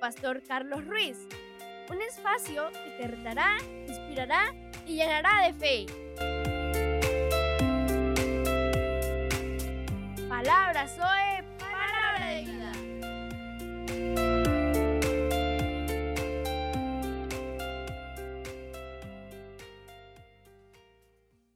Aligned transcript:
Pastor 0.00 0.42
Carlos 0.42 0.86
Ruiz. 0.86 1.28
Un 1.90 2.00
espacio 2.00 2.70
que 2.72 2.90
te 2.96 3.06
retará, 3.08 3.58
inspirará 3.86 4.54
y 4.86 4.96
llenará 4.96 5.46
de 5.46 5.52
fe. 5.52 5.86
Palabra 10.26 10.88
Zoe, 10.88 11.44
palabra 11.58 12.26
de 12.30 12.44
vida. 12.46 12.72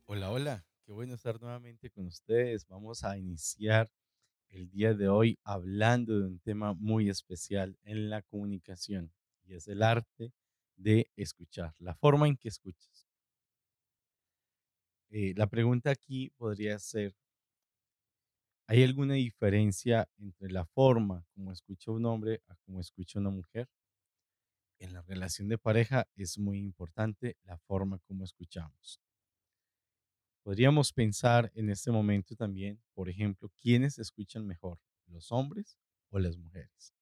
Hola, 0.04 0.30
hola, 0.30 0.66
qué 0.84 0.92
bueno 0.92 1.14
estar 1.14 1.40
nuevamente 1.40 1.88
con 1.88 2.04
ustedes. 2.06 2.66
Vamos 2.68 3.04
a 3.04 3.16
iniciar 3.16 3.90
el 4.54 4.70
día 4.70 4.94
de 4.94 5.08
hoy 5.08 5.36
hablando 5.42 6.20
de 6.20 6.26
un 6.26 6.38
tema 6.38 6.74
muy 6.74 7.10
especial 7.10 7.76
en 7.82 8.08
la 8.08 8.22
comunicación 8.22 9.12
y 9.44 9.54
es 9.54 9.66
el 9.66 9.82
arte 9.82 10.32
de 10.76 11.10
escuchar, 11.16 11.74
la 11.80 11.94
forma 11.94 12.28
en 12.28 12.36
que 12.36 12.48
escuchas. 12.48 13.08
Eh, 15.10 15.34
la 15.36 15.48
pregunta 15.48 15.90
aquí 15.90 16.30
podría 16.36 16.78
ser, 16.78 17.16
¿hay 18.68 18.84
alguna 18.84 19.14
diferencia 19.14 20.08
entre 20.18 20.50
la 20.50 20.64
forma 20.64 21.24
como 21.34 21.52
escucha 21.52 21.90
un 21.90 22.06
hombre 22.06 22.40
a 22.46 22.54
como 22.64 22.80
escucha 22.80 23.18
una 23.18 23.30
mujer? 23.30 23.68
En 24.78 24.92
la 24.92 25.02
relación 25.02 25.48
de 25.48 25.58
pareja 25.58 26.06
es 26.14 26.38
muy 26.38 26.58
importante 26.58 27.36
la 27.42 27.58
forma 27.58 27.98
como 28.06 28.24
escuchamos. 28.24 29.03
Podríamos 30.44 30.92
pensar 30.92 31.50
en 31.54 31.70
este 31.70 31.90
momento 31.90 32.36
también, 32.36 32.78
por 32.92 33.08
ejemplo, 33.08 33.50
quiénes 33.62 33.98
escuchan 33.98 34.46
mejor, 34.46 34.78
los 35.06 35.32
hombres 35.32 35.78
o 36.10 36.18
las 36.18 36.36
mujeres. 36.36 36.94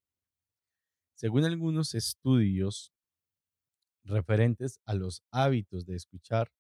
Según 1.16 1.44
algunos 1.44 1.96
estudios 1.96 2.92
referentes 4.04 4.78
a 4.84 4.94
los 4.94 5.24
hábitos 5.32 5.86
de 5.86 5.96
escuchar 5.96 6.52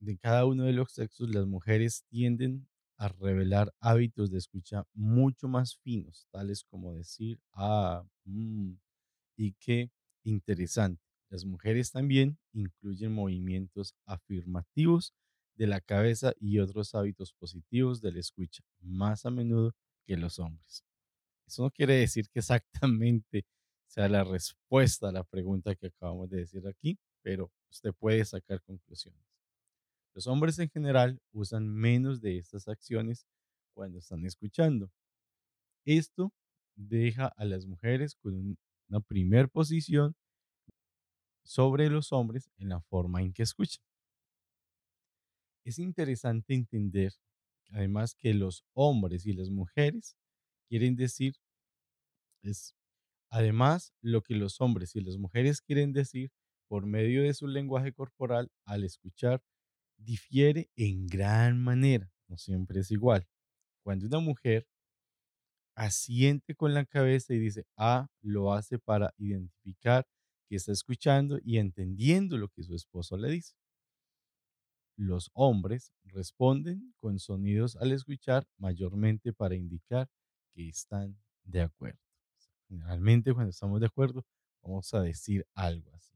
de 0.00 0.18
cada 0.18 0.46
uno 0.46 0.64
de 0.64 0.72
los 0.72 0.90
sexos, 0.90 1.30
las 1.32 1.46
mujeres 1.46 2.02
tienden 2.08 2.66
a 2.96 3.06
revelar 3.06 3.72
hábitos 3.78 4.32
de 4.32 4.38
escucha 4.38 4.84
mucho 4.94 5.46
más 5.46 5.76
finos, 5.76 6.26
tales 6.32 6.64
como 6.64 6.92
decir, 6.92 7.40
ah, 7.52 8.04
mm, 8.24 8.72
y 9.36 9.52
qué 9.60 9.92
interesante. 10.24 11.00
Las 11.30 11.44
mujeres 11.44 11.92
también 11.92 12.36
incluyen 12.52 13.12
movimientos 13.12 13.94
afirmativos 14.06 15.14
de 15.54 15.66
la 15.66 15.80
cabeza 15.80 16.32
y 16.40 16.58
otros 16.58 16.94
hábitos 16.94 17.32
positivos 17.32 18.00
de 18.00 18.12
la 18.12 18.20
escucha, 18.20 18.62
más 18.80 19.26
a 19.26 19.30
menudo 19.30 19.74
que 20.06 20.16
los 20.16 20.38
hombres. 20.38 20.84
Eso 21.46 21.62
no 21.62 21.70
quiere 21.70 21.94
decir 21.94 22.28
que 22.30 22.40
exactamente 22.40 23.44
sea 23.86 24.08
la 24.08 24.24
respuesta 24.24 25.08
a 25.08 25.12
la 25.12 25.24
pregunta 25.24 25.74
que 25.74 25.88
acabamos 25.88 26.30
de 26.30 26.38
decir 26.38 26.66
aquí, 26.66 26.98
pero 27.22 27.52
usted 27.70 27.92
puede 27.92 28.24
sacar 28.24 28.62
conclusiones. 28.62 29.20
Los 30.14 30.26
hombres 30.26 30.58
en 30.58 30.68
general 30.68 31.20
usan 31.32 31.68
menos 31.68 32.20
de 32.20 32.38
estas 32.38 32.68
acciones 32.68 33.26
cuando 33.74 33.98
están 33.98 34.24
escuchando. 34.26 34.90
Esto 35.84 36.32
deja 36.74 37.26
a 37.26 37.44
las 37.44 37.66
mujeres 37.66 38.14
con 38.16 38.56
una 38.88 39.00
primer 39.00 39.48
posición 39.48 40.14
sobre 41.44 41.88
los 41.88 42.12
hombres 42.12 42.50
en 42.56 42.68
la 42.68 42.80
forma 42.80 43.22
en 43.22 43.32
que 43.32 43.42
escuchan 43.42 43.82
es 45.64 45.78
interesante 45.78 46.54
entender, 46.54 47.12
además, 47.70 48.14
que 48.14 48.34
los 48.34 48.64
hombres 48.74 49.26
y 49.26 49.32
las 49.32 49.50
mujeres 49.50 50.16
quieren 50.68 50.96
decir, 50.96 51.34
es 52.42 52.74
además 53.30 53.92
lo 54.02 54.22
que 54.22 54.34
los 54.34 54.60
hombres 54.60 54.94
y 54.96 55.00
las 55.00 55.16
mujeres 55.16 55.60
quieren 55.60 55.92
decir 55.92 56.30
por 56.68 56.86
medio 56.86 57.22
de 57.22 57.34
su 57.34 57.46
lenguaje 57.46 57.92
corporal 57.92 58.50
al 58.64 58.84
escuchar 58.84 59.42
difiere 59.96 60.70
en 60.76 61.06
gran 61.06 61.62
manera, 61.62 62.10
no 62.28 62.36
siempre 62.36 62.80
es 62.80 62.90
igual. 62.90 63.26
Cuando 63.84 64.06
una 64.06 64.18
mujer 64.18 64.66
asiente 65.76 66.54
con 66.54 66.74
la 66.74 66.84
cabeza 66.84 67.34
y 67.34 67.38
dice, 67.38 67.64
ah, 67.76 68.08
lo 68.20 68.52
hace 68.52 68.78
para 68.78 69.14
identificar 69.16 70.06
que 70.48 70.56
está 70.56 70.72
escuchando 70.72 71.38
y 71.42 71.58
entendiendo 71.58 72.36
lo 72.36 72.48
que 72.48 72.62
su 72.62 72.74
esposo 72.74 73.16
le 73.16 73.30
dice 73.30 73.54
los 74.96 75.30
hombres 75.34 75.92
responden 76.04 76.94
con 77.00 77.18
sonidos 77.18 77.76
al 77.76 77.92
escuchar, 77.92 78.46
mayormente 78.58 79.32
para 79.32 79.54
indicar 79.54 80.08
que 80.54 80.68
están 80.68 81.16
de 81.44 81.62
acuerdo. 81.62 81.98
Generalmente 82.68 83.32
cuando 83.34 83.50
estamos 83.50 83.80
de 83.80 83.86
acuerdo 83.86 84.24
vamos 84.62 84.92
a 84.94 85.02
decir 85.02 85.46
algo 85.54 85.92
así. 85.94 86.14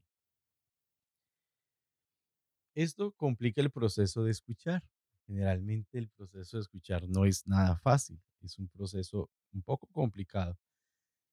Esto 2.75 3.11
complica 3.13 3.59
el 3.61 3.71
proceso 3.71 4.23
de 4.23 4.31
escuchar. 4.31 4.83
Generalmente 5.25 5.97
el 5.97 6.09
proceso 6.09 6.57
de 6.57 6.61
escuchar 6.61 7.09
no 7.09 7.25
es 7.25 7.45
nada 7.47 7.75
fácil, 7.77 8.21
es 8.41 8.57
un 8.59 8.69
proceso 8.69 9.29
un 9.51 9.61
poco 9.63 9.87
complicado. 9.87 10.57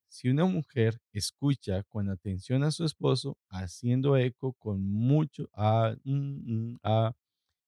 Si 0.09 0.28
una 0.28 0.47
mujer 0.47 1.00
escucha 1.12 1.82
con 1.84 2.09
atención 2.09 2.65
a 2.65 2.71
su 2.71 2.84
esposo, 2.84 3.37
haciendo 3.50 4.16
eco 4.16 4.55
con 4.55 4.82
mucho 4.82 5.49
a, 5.55 5.97
mm, 6.05 6.72
mm, 6.75 6.78
a 6.84 7.12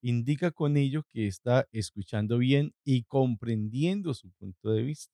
indica 0.09 0.53
con 0.53 0.77
ello 0.77 1.03
que 1.09 1.27
está 1.27 1.67
escuchando 1.73 2.39
bien 2.39 2.73
y 2.85 3.03
comprendiendo 3.05 4.15
su 4.15 4.31
punto 4.33 4.71
de 4.71 4.83
vista. 4.83 5.13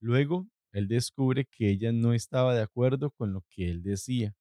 Luego, 0.00 0.46
él 0.72 0.86
descubre 0.88 1.46
que 1.46 1.70
ella 1.70 1.90
no 1.90 2.12
estaba 2.12 2.54
de 2.54 2.62
acuerdo 2.62 3.10
con 3.10 3.32
lo 3.32 3.42
que 3.50 3.68
él 3.68 3.82
decía. 3.82 4.34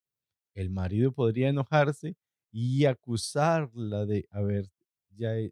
El 0.54 0.70
marido 0.70 1.14
podría 1.14 1.50
enojarse 1.50 2.16
y 2.52 2.86
acusarla 2.86 4.06
de 4.06 4.28
haber, 4.30 4.70
ya, 5.18 5.36
eh, 5.38 5.52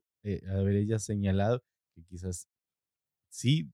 haber 0.50 0.76
ella 0.76 1.00
señalado 1.00 1.64
que 1.96 2.04
quizás 2.04 2.48
sí 3.30 3.72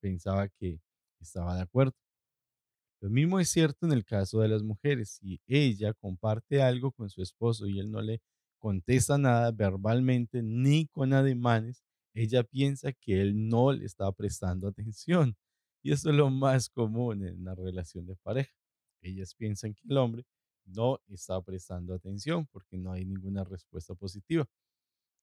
pensaba 0.00 0.48
que 0.48 0.80
estaba 1.20 1.54
de 1.56 1.62
acuerdo. 1.62 1.94
Lo 3.00 3.08
mismo 3.10 3.38
es 3.38 3.50
cierto 3.50 3.86
en 3.86 3.92
el 3.92 4.04
caso 4.04 4.40
de 4.40 4.48
las 4.48 4.62
mujeres. 4.64 5.18
Si 5.20 5.40
ella 5.46 5.94
comparte 5.94 6.60
algo 6.60 6.90
con 6.92 7.08
su 7.08 7.22
esposo 7.22 7.66
y 7.66 7.78
él 7.78 7.90
no 7.90 8.02
le 8.02 8.20
contesta 8.58 9.18
nada 9.18 9.50
verbalmente 9.52 10.42
ni 10.42 10.86
con 10.86 11.12
ademanes, 11.12 11.82
ella 12.14 12.42
piensa 12.44 12.92
que 12.92 13.20
él 13.20 13.48
no 13.48 13.72
le 13.72 13.84
está 13.84 14.10
prestando 14.12 14.68
atención. 14.68 15.36
Y 15.82 15.92
eso 15.92 16.10
es 16.10 16.16
lo 16.16 16.30
más 16.30 16.68
común 16.68 17.24
en 17.24 17.40
una 17.40 17.54
relación 17.54 18.06
de 18.06 18.16
pareja. 18.16 18.52
Ellas 19.02 19.34
piensan 19.34 19.74
que 19.74 19.82
el 19.88 19.96
hombre 19.98 20.24
no 20.64 21.00
está 21.08 21.40
prestando 21.42 21.94
atención 21.94 22.46
porque 22.46 22.76
no 22.76 22.92
hay 22.92 23.04
ninguna 23.04 23.44
respuesta 23.44 23.94
positiva. 23.94 24.48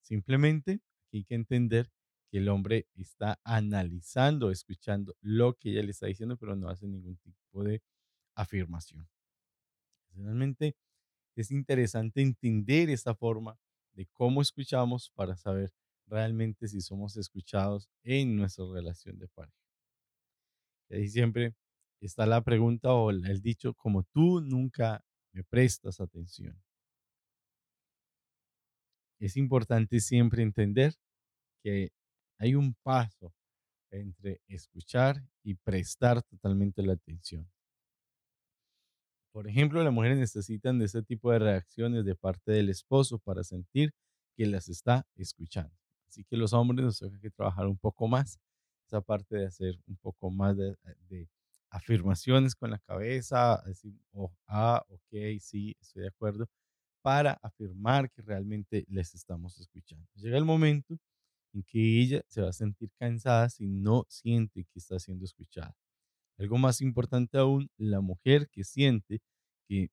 Simplemente 0.00 0.80
hay 1.12 1.24
que 1.24 1.34
entender 1.34 1.90
que 2.30 2.38
el 2.38 2.48
hombre 2.48 2.88
está 2.94 3.40
analizando, 3.44 4.50
escuchando 4.50 5.14
lo 5.20 5.54
que 5.54 5.70
ella 5.70 5.82
le 5.82 5.90
está 5.90 6.06
diciendo, 6.06 6.36
pero 6.36 6.56
no 6.56 6.68
hace 6.68 6.86
ningún 6.86 7.16
tipo 7.16 7.62
de 7.62 7.82
afirmación. 8.34 9.08
Realmente 10.14 10.76
es 11.36 11.50
interesante 11.50 12.22
entender 12.22 12.90
esta 12.90 13.14
forma 13.14 13.58
de 13.94 14.06
cómo 14.12 14.42
escuchamos 14.42 15.10
para 15.14 15.36
saber 15.36 15.72
realmente 16.06 16.68
si 16.68 16.80
somos 16.80 17.16
escuchados 17.16 17.88
en 18.02 18.36
nuestra 18.36 18.64
relación 18.72 19.18
de 19.18 19.28
pareja. 19.28 19.56
Y 20.88 20.96
ahí 20.96 21.08
siempre 21.08 21.54
está 22.00 22.26
la 22.26 22.42
pregunta 22.42 22.92
o 22.92 23.10
el 23.10 23.40
dicho, 23.40 23.74
como 23.74 24.02
tú 24.04 24.40
nunca 24.40 25.02
me 25.32 25.42
prestas 25.44 26.00
atención. 26.00 26.60
Es 29.18 29.36
importante 29.36 30.00
siempre 30.00 30.42
entender 30.42 30.94
que 31.62 31.90
hay 32.38 32.54
un 32.54 32.74
paso 32.82 33.32
entre 33.90 34.40
escuchar 34.48 35.22
y 35.42 35.54
prestar 35.54 36.22
totalmente 36.22 36.82
la 36.82 36.94
atención. 36.94 37.48
Por 39.34 39.48
ejemplo, 39.48 39.82
las 39.82 39.92
mujeres 39.92 40.16
necesitan 40.16 40.78
de 40.78 40.84
ese 40.84 41.02
tipo 41.02 41.32
de 41.32 41.40
reacciones 41.40 42.04
de 42.04 42.14
parte 42.14 42.52
del 42.52 42.68
esposo 42.70 43.18
para 43.18 43.42
sentir 43.42 43.92
que 44.36 44.46
las 44.46 44.68
está 44.68 45.08
escuchando. 45.16 45.74
Así 46.08 46.22
que 46.22 46.36
los 46.36 46.52
hombres 46.52 46.84
nos 46.84 46.98
tienen 47.00 47.20
que 47.20 47.30
trabajar 47.30 47.66
un 47.66 47.76
poco 47.76 48.06
más, 48.06 48.38
esa 48.86 49.00
parte 49.00 49.36
de 49.38 49.46
hacer 49.46 49.76
un 49.88 49.96
poco 49.96 50.30
más 50.30 50.56
de, 50.56 50.76
eh, 51.10 51.26
afirmaciones 51.68 52.54
con 52.54 52.70
la 52.70 52.78
cabeza, 52.78 53.60
decir, 53.66 53.92
oh, 54.12 54.30
ah, 54.46 54.84
ok, 54.88 55.40
sí, 55.40 55.76
estoy 55.80 56.02
de 56.02 56.08
acuerdo, 56.10 56.46
para 57.02 57.32
afirmar 57.42 58.12
que 58.12 58.22
realmente 58.22 58.84
les 58.88 59.14
estamos 59.16 59.58
escuchando. 59.58 60.06
Llega 60.14 60.38
el 60.38 60.44
momento 60.44 60.96
en 61.52 61.64
que 61.64 62.00
ella 62.00 62.22
se 62.28 62.40
va 62.40 62.50
a 62.50 62.52
sentir 62.52 62.92
cansada 63.00 63.48
si 63.48 63.66
no 63.66 64.06
siente 64.08 64.64
que 64.72 64.78
está 64.78 65.00
siendo 65.00 65.24
escuchada. 65.24 65.74
Algo 66.38 66.58
más 66.58 66.80
importante 66.80 67.38
aún, 67.38 67.70
la 67.76 68.00
mujer 68.00 68.48
que 68.50 68.64
siente 68.64 69.20
que 69.68 69.90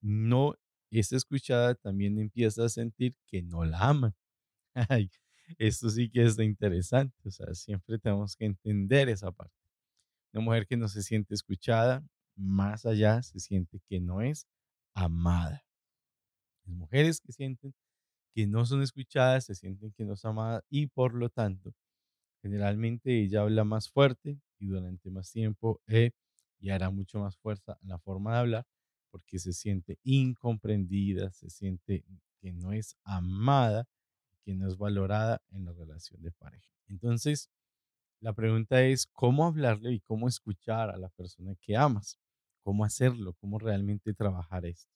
no 0.00 0.54
es 0.90 1.12
escuchada 1.12 1.74
también 1.74 2.18
empieza 2.18 2.64
a 2.64 2.68
sentir 2.68 3.14
que 3.26 3.42
no 3.42 3.64
la 3.64 3.88
aman. 3.88 4.14
esto 5.58 5.90
sí 5.90 6.10
que 6.10 6.24
es 6.24 6.38
interesante, 6.38 7.16
o 7.24 7.30
sea, 7.30 7.54
siempre 7.54 7.98
tenemos 7.98 8.36
que 8.36 8.46
entender 8.46 9.08
esa 9.08 9.30
parte. 9.30 9.54
Una 10.32 10.44
mujer 10.44 10.66
que 10.66 10.76
no 10.76 10.88
se 10.88 11.02
siente 11.02 11.34
escuchada 11.34 12.04
más 12.36 12.84
allá 12.86 13.22
se 13.22 13.38
siente 13.38 13.80
que 13.88 14.00
no 14.00 14.20
es 14.20 14.46
amada. 14.94 15.64
Las 16.64 16.76
mujeres 16.76 17.20
que 17.20 17.32
sienten 17.32 17.74
que 18.34 18.46
no 18.46 18.66
son 18.66 18.82
escuchadas, 18.82 19.44
se 19.44 19.54
sienten 19.54 19.92
que 19.92 20.04
no 20.04 20.14
es 20.14 20.24
amada 20.24 20.64
y 20.68 20.88
por 20.88 21.14
lo 21.14 21.28
tanto, 21.30 21.72
generalmente 22.42 23.22
ella 23.22 23.42
habla 23.42 23.64
más 23.64 23.90
fuerte 23.90 24.40
y 24.58 24.66
durante 24.68 25.10
más 25.10 25.30
tiempo 25.32 25.80
eh, 25.88 26.12
y 26.58 26.70
hará 26.70 26.90
mucho 26.90 27.20
más 27.20 27.36
fuerza 27.36 27.78
en 27.82 27.88
la 27.90 27.98
forma 27.98 28.32
de 28.34 28.38
hablar 28.40 28.66
porque 29.10 29.38
se 29.38 29.52
siente 29.52 29.98
incomprendida, 30.02 31.30
se 31.32 31.50
siente 31.50 32.04
que 32.40 32.52
no 32.52 32.72
es 32.72 32.96
amada, 33.04 33.86
que 34.44 34.54
no 34.54 34.68
es 34.68 34.76
valorada 34.78 35.42
en 35.50 35.64
la 35.66 35.72
relación 35.72 36.22
de 36.22 36.32
pareja. 36.32 36.70
Entonces, 36.88 37.50
la 38.20 38.32
pregunta 38.32 38.82
es 38.82 39.06
cómo 39.06 39.46
hablarle 39.46 39.92
y 39.92 40.00
cómo 40.00 40.28
escuchar 40.28 40.90
a 40.90 40.96
la 40.98 41.10
persona 41.10 41.54
que 41.60 41.76
amas, 41.76 42.18
cómo 42.64 42.84
hacerlo, 42.84 43.34
cómo 43.34 43.58
realmente 43.60 44.14
trabajar 44.14 44.66
esto. 44.66 44.90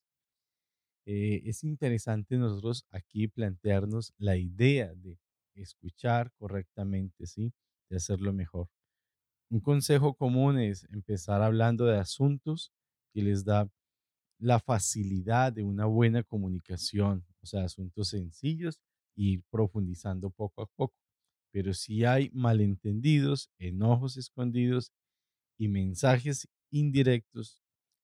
Eh, 1.07 1.43
es 1.47 1.65
interesante 1.65 2.37
nosotros 2.37 2.85
aquí 2.91 3.27
plantearnos 3.29 4.13
la 4.19 4.37
idea 4.37 4.95
de 4.95 5.19
escuchar 5.55 6.31
correctamente, 6.39 7.27
¿sí? 7.27 7.53
De 7.89 7.97
hacerlo 7.97 8.33
mejor. 8.33 8.69
Un 9.51 9.61
consejo 9.61 10.15
común 10.15 10.59
es 10.59 10.85
empezar 10.93 11.41
hablando 11.43 11.87
de 11.87 11.97
asuntos 11.97 12.71
que 13.15 13.23
les 13.23 13.45
da 13.45 13.71
la 14.39 14.61
facilidad 14.61 15.53
de 15.53 15.65
una 15.65 15.87
buena 15.87 16.23
comunicación, 16.23 17.25
o 17.43 17.47
sea, 17.47 17.65
asuntos 17.65 18.09
sencillos 18.09 18.81
y 19.17 19.33
ir 19.35 19.45
profundizando 19.51 20.31
poco 20.31 20.63
a 20.63 20.67
poco. 20.67 20.95
Pero 21.51 21.73
si 21.73 22.05
hay 22.05 22.31
malentendidos, 22.35 23.51
enojos 23.59 24.19
escondidos 24.19 24.93
y 25.59 25.69
mensajes 25.69 26.47
indirectos, 26.71 27.63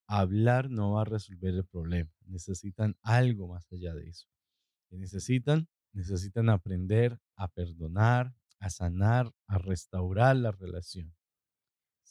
hablar 0.09 0.71
no 0.71 0.93
va 0.93 1.03
a 1.03 1.05
resolver 1.05 1.55
el 1.55 1.67
problema. 1.67 2.11
Necesitan 2.27 2.97
algo 3.03 3.49
más 3.49 3.71
allá 3.71 3.95
de 3.95 4.09
eso. 4.09 4.29
¿Qué 4.89 4.97
necesitan? 4.97 5.69
Necesitan 5.93 6.49
aprender 6.49 7.21
a 7.37 7.49
perdonar, 7.49 8.35
a 8.61 8.71
sanar, 8.71 9.31
a 9.47 9.59
restaurar 9.59 10.37
la 10.37 10.51
relación. 10.51 11.15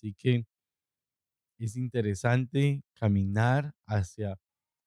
Así 0.03 0.15
que 0.15 0.45
es 1.57 1.77
interesante 1.77 2.83
caminar 2.93 3.73
hacia 3.87 4.37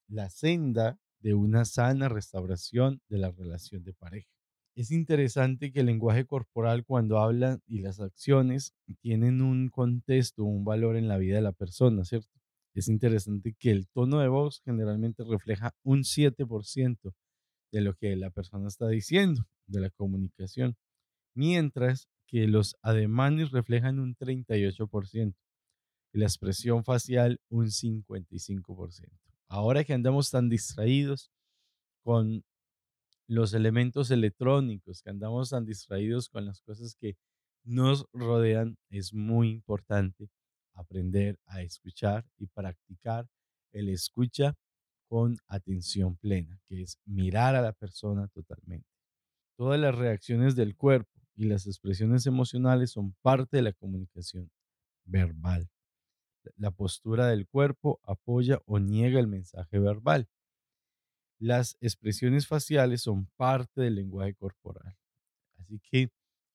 la 0.07 0.29
senda 0.29 0.99
de 1.21 1.33
una 1.33 1.65
sana 1.65 2.07
restauración 2.07 3.01
de 3.09 3.17
la 3.17 3.31
relación 3.31 3.83
de 3.83 3.93
pareja. 3.93 4.29
Es 4.75 4.91
interesante 4.91 5.71
que 5.71 5.79
el 5.79 5.87
lenguaje 5.87 6.25
corporal 6.25 6.85
cuando 6.85 7.17
hablan 7.17 7.63
y 7.65 7.79
las 7.79 7.99
acciones 7.99 8.75
tienen 9.01 9.41
un 9.41 9.69
contexto, 9.69 10.43
un 10.43 10.63
valor 10.63 10.95
en 10.95 11.07
la 11.07 11.17
vida 11.17 11.37
de 11.37 11.41
la 11.41 11.51
persona, 11.51 12.05
¿cierto? 12.05 12.29
Es 12.75 12.87
interesante 12.87 13.55
que 13.57 13.71
el 13.71 13.87
tono 13.87 14.19
de 14.19 14.27
voz 14.27 14.61
generalmente 14.63 15.23
refleja 15.23 15.73
un 15.83 16.03
7% 16.03 17.15
de 17.71 17.81
lo 17.81 17.95
que 17.95 18.15
la 18.15 18.29
persona 18.29 18.67
está 18.67 18.87
diciendo, 18.87 19.47
de 19.65 19.79
la 19.79 19.89
comunicación, 19.89 20.77
mientras 21.37 22.09
que 22.25 22.47
los 22.47 22.75
ademanes 22.81 23.51
reflejan 23.51 23.99
un 23.99 24.15
38% 24.15 25.35
y 26.13 26.17
la 26.17 26.25
expresión 26.25 26.83
facial 26.83 27.39
un 27.49 27.67
55%. 27.67 29.07
Ahora 29.47 29.83
que 29.83 29.93
andamos 29.93 30.31
tan 30.31 30.49
distraídos 30.49 31.31
con 32.03 32.43
los 33.27 33.53
elementos 33.53 34.09
electrónicos, 34.09 35.03
que 35.03 35.11
andamos 35.11 35.51
tan 35.51 35.65
distraídos 35.65 36.27
con 36.27 36.45
las 36.45 36.61
cosas 36.61 36.95
que 36.95 37.17
nos 37.63 38.07
rodean, 38.13 38.77
es 38.89 39.13
muy 39.13 39.51
importante 39.51 40.29
aprender 40.73 41.37
a 41.45 41.61
escuchar 41.61 42.25
y 42.39 42.47
practicar 42.47 43.27
el 43.73 43.89
escucha 43.89 44.55
con 45.07 45.37
atención 45.47 46.17
plena, 46.17 46.59
que 46.67 46.81
es 46.81 46.97
mirar 47.05 47.55
a 47.55 47.61
la 47.61 47.73
persona 47.73 48.27
totalmente. 48.29 48.89
Todas 49.55 49.79
las 49.79 49.95
reacciones 49.95 50.55
del 50.55 50.75
cuerpo 50.75 51.16
y 51.37 51.45
las 51.45 51.67
expresiones 51.67 52.25
emocionales 52.25 52.91
son 52.91 53.13
parte 53.21 53.57
de 53.57 53.63
la 53.63 53.71
comunicación 53.71 54.51
verbal. 55.05 55.69
La 56.55 56.71
postura 56.71 57.27
del 57.27 57.47
cuerpo 57.47 57.99
apoya 58.03 58.59
o 58.65 58.79
niega 58.79 59.19
el 59.19 59.27
mensaje 59.27 59.77
verbal. 59.77 60.27
Las 61.39 61.77
expresiones 61.79 62.47
faciales 62.47 63.03
son 63.03 63.27
parte 63.37 63.81
del 63.81 63.95
lenguaje 63.95 64.33
corporal. 64.33 64.97
Así 65.59 65.79
que 65.91 66.09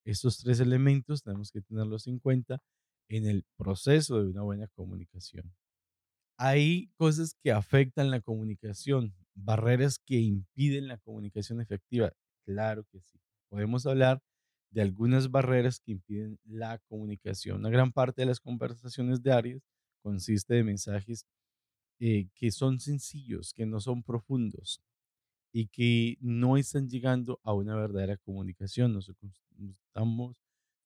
estos 0.04 0.38
tres 0.38 0.58
elementos 0.58 1.22
tenemos 1.22 1.52
que 1.52 1.60
tenerlos 1.60 2.08
en 2.08 2.18
cuenta 2.18 2.60
en 3.08 3.26
el 3.26 3.44
proceso 3.56 4.20
de 4.20 4.30
una 4.30 4.42
buena 4.42 4.66
comunicación. 4.68 5.54
Hay 6.38 6.88
cosas 6.96 7.36
que 7.40 7.52
afectan 7.52 8.10
la 8.10 8.20
comunicación, 8.20 9.14
barreras 9.34 10.00
que 10.00 10.18
impiden 10.18 10.88
la 10.88 10.98
comunicación 10.98 11.60
efectiva. 11.60 12.12
Claro 12.44 12.84
que 12.90 13.00
sí. 13.00 13.20
Podemos 13.48 13.86
hablar 13.86 14.20
de 14.72 14.82
algunas 14.82 15.30
barreras 15.30 15.80
que 15.80 15.92
impiden 15.92 16.38
la 16.44 16.78
comunicación. 16.88 17.58
Una 17.58 17.70
gran 17.70 17.92
parte 17.92 18.22
de 18.22 18.26
las 18.26 18.40
conversaciones 18.40 19.22
diarias 19.22 19.62
consiste 20.02 20.54
de 20.54 20.64
mensajes 20.64 21.26
eh, 22.00 22.28
que 22.34 22.50
son 22.50 22.80
sencillos, 22.80 23.52
que 23.52 23.66
no 23.66 23.80
son 23.80 24.02
profundos 24.02 24.80
y 25.52 25.68
que 25.68 26.16
no 26.20 26.56
están 26.56 26.88
llegando 26.88 27.38
a 27.44 27.52
una 27.52 27.76
verdadera 27.76 28.16
comunicación. 28.16 28.94
Nos, 28.94 29.08
estamos, 29.08 30.36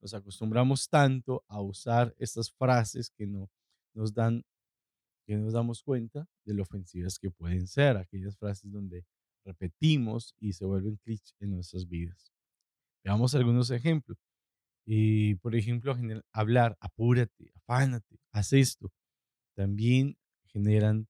nos 0.00 0.14
acostumbramos 0.14 0.88
tanto 0.88 1.44
a 1.46 1.62
usar 1.62 2.14
estas 2.18 2.50
frases 2.50 3.08
que 3.08 3.26
no 3.26 3.48
nos 3.94 4.12
dan, 4.12 4.44
que 5.24 5.36
nos 5.36 5.52
damos 5.52 5.82
cuenta 5.82 6.28
de 6.44 6.54
lo 6.54 6.64
ofensivas 6.64 7.18
que 7.20 7.30
pueden 7.30 7.68
ser, 7.68 7.96
aquellas 7.96 8.36
frases 8.36 8.70
donde 8.70 9.04
repetimos 9.44 10.34
y 10.40 10.52
se 10.52 10.64
vuelven 10.64 10.96
clics 10.96 11.34
en 11.38 11.50
nuestras 11.52 11.86
vidas. 11.86 12.35
Veamos 13.06 13.37
algunos 13.37 13.70
ejemplos. 13.70 14.19
Y, 14.85 15.37
por 15.37 15.55
ejemplo, 15.55 15.97
hablar, 16.32 16.76
apúrate, 16.81 17.53
afánate, 17.55 18.19
haz 18.32 18.53
esto, 18.53 18.91
también 19.55 20.19
generan 20.47 21.06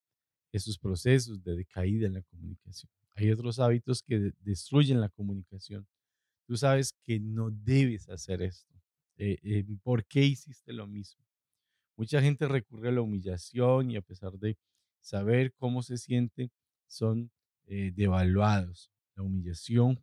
esos 0.52 0.78
procesos 0.78 1.42
de 1.42 1.56
decaída 1.56 2.06
en 2.06 2.12
la 2.12 2.22
comunicación. 2.22 2.90
Hay 3.14 3.30
otros 3.30 3.58
hábitos 3.60 4.02
que 4.02 4.32
destruyen 4.40 5.00
la 5.00 5.08
comunicación. 5.08 5.86
Tú 6.46 6.58
sabes 6.58 6.92
que 7.06 7.18
no 7.18 7.50
debes 7.50 8.10
hacer 8.10 8.42
esto. 8.42 8.74
Eh, 9.16 9.38
eh, 9.42 9.64
¿Por 9.82 10.04
qué 10.04 10.22
hiciste 10.22 10.74
lo 10.74 10.86
mismo? 10.86 11.24
Mucha 11.96 12.20
gente 12.20 12.46
recurre 12.46 12.90
a 12.90 12.92
la 12.92 13.00
humillación 13.00 13.90
y 13.90 13.96
a 13.96 14.02
pesar 14.02 14.32
de 14.32 14.58
saber 15.00 15.54
cómo 15.54 15.82
se 15.82 15.96
siente, 15.96 16.50
son 16.86 17.30
eh, 17.64 17.90
devaluados. 17.94 18.90
La 19.16 19.22
humillación, 19.22 19.98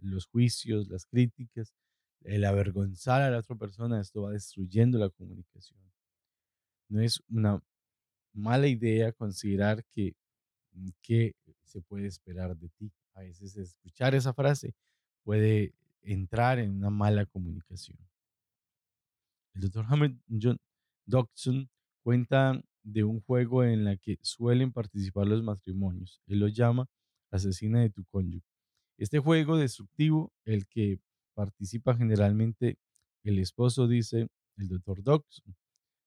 los 0.00 0.26
juicios, 0.26 0.88
las 0.88 1.04
críticas, 1.06 1.74
el 2.22 2.44
avergonzar 2.44 3.22
a 3.22 3.30
la 3.30 3.38
otra 3.38 3.56
persona, 3.56 4.00
esto 4.00 4.22
va 4.22 4.32
destruyendo 4.32 4.98
la 4.98 5.10
comunicación. 5.10 5.80
No 6.88 7.00
es 7.00 7.20
una 7.28 7.60
mala 8.32 8.68
idea 8.68 9.12
considerar 9.12 9.84
que, 9.94 10.14
mm, 10.72 10.88
que 11.02 11.34
se 11.64 11.80
puede 11.82 12.06
esperar 12.06 12.56
de 12.56 12.68
ti. 12.70 12.92
A 13.14 13.20
veces 13.20 13.56
escuchar 13.56 14.14
esa 14.14 14.32
frase 14.32 14.74
puede 15.24 15.74
entrar 16.02 16.58
en 16.58 16.70
una 16.70 16.90
mala 16.90 17.26
comunicación. 17.26 17.98
El 19.54 19.62
doctor 19.62 19.86
Hammer 19.88 20.14
John 20.28 20.58
Dodson 21.06 21.68
cuenta 22.02 22.60
de 22.82 23.04
un 23.04 23.20
juego 23.20 23.64
en 23.64 23.84
la 23.84 23.96
que 23.96 24.18
suelen 24.22 24.72
participar 24.72 25.26
los 25.26 25.42
matrimonios. 25.42 26.20
Él 26.26 26.40
lo 26.40 26.48
llama 26.48 26.86
asesina 27.36 27.80
de 27.80 27.90
tu 27.90 28.04
cónyuge. 28.06 28.46
Este 28.98 29.18
juego 29.18 29.56
destructivo, 29.56 30.32
el 30.44 30.66
que 30.66 30.98
participa 31.34 31.94
generalmente 31.94 32.78
el 33.24 33.38
esposo, 33.38 33.88
dice 33.88 34.28
el 34.56 34.68
doctor 34.68 35.02
Dodson, 35.02 35.56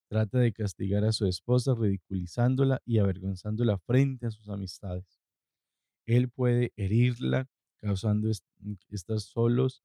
trata 0.08 0.38
de 0.38 0.52
castigar 0.52 1.04
a 1.04 1.12
su 1.12 1.26
esposa 1.26 1.74
ridiculizándola 1.74 2.82
y 2.84 2.98
avergonzándola 2.98 3.78
frente 3.78 4.26
a 4.26 4.30
sus 4.30 4.48
amistades. 4.48 5.20
Él 6.06 6.28
puede 6.28 6.72
herirla, 6.76 7.46
causando 7.78 8.28
mm, 8.28 8.72
estar 8.88 9.20
solos, 9.20 9.82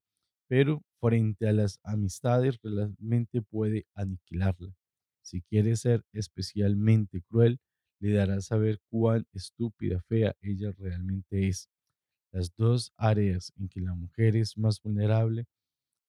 pero 0.48 0.82
frente 1.00 1.48
a 1.48 1.52
las 1.52 1.78
amistades 1.84 2.58
realmente 2.62 3.42
puede 3.42 3.86
aniquilarla. 3.94 4.74
Si 5.22 5.42
quiere 5.42 5.76
ser 5.76 6.04
especialmente 6.12 7.22
cruel, 7.22 7.58
le 8.00 8.12
dará 8.12 8.40
saber 8.40 8.80
cuán 8.90 9.26
estúpida, 9.32 10.00
fea 10.02 10.36
ella 10.40 10.72
realmente 10.78 11.48
es. 11.48 11.68
Las 12.32 12.54
dos 12.54 12.92
áreas 12.96 13.52
en 13.56 13.68
que 13.68 13.80
la 13.80 13.94
mujer 13.94 14.36
es 14.36 14.58
más 14.58 14.82
vulnerable, 14.82 15.46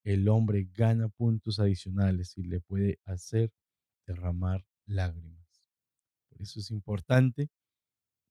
el 0.03 0.27
hombre 0.29 0.67
gana 0.73 1.09
puntos 1.09 1.59
adicionales 1.59 2.37
y 2.37 2.43
le 2.43 2.59
puede 2.61 2.99
hacer 3.05 3.51
derramar 4.05 4.65
lágrimas. 4.85 5.63
Por 6.29 6.41
eso 6.41 6.59
es 6.59 6.71
importante 6.71 7.49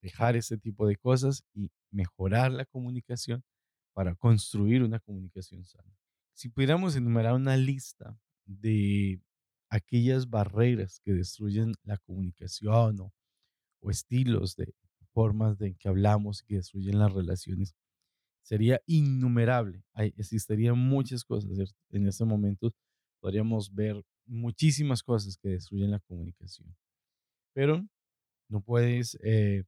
dejar 0.01 0.35
ese 0.35 0.57
tipo 0.57 0.87
de 0.87 0.95
cosas 0.95 1.43
y 1.53 1.71
mejorar 1.91 2.51
la 2.51 2.65
comunicación 2.65 3.43
para 3.93 4.15
construir 4.15 4.83
una 4.83 4.99
comunicación 4.99 5.65
sana. 5.65 5.97
Si 6.33 6.49
pudiéramos 6.49 6.95
enumerar 6.95 7.33
una 7.33 7.57
lista 7.57 8.15
de 8.45 9.19
aquellas 9.69 10.29
barreras 10.29 10.99
que 11.03 11.13
destruyen 11.13 11.73
la 11.83 11.97
comunicación 11.97 12.99
o, 13.01 13.13
o 13.87 13.91
estilos 13.91 14.55
de 14.55 14.73
formas 15.13 15.57
de 15.57 15.75
que 15.75 15.87
hablamos 15.87 16.43
que 16.43 16.55
destruyen 16.55 16.99
las 16.99 17.13
relaciones 17.13 17.73
sería 18.43 18.81
innumerable. 18.85 19.83
Hay, 19.93 20.13
existirían 20.17 20.77
muchas 20.77 21.23
cosas. 21.23 21.75
En 21.89 22.07
este 22.07 22.25
momento 22.25 22.73
podríamos 23.19 23.73
ver 23.73 24.03
muchísimas 24.25 25.03
cosas 25.03 25.37
que 25.37 25.49
destruyen 25.49 25.91
la 25.91 25.99
comunicación. 25.99 26.75
Pero 27.53 27.85
no 28.49 28.61
puedes 28.61 29.17
eh, 29.23 29.63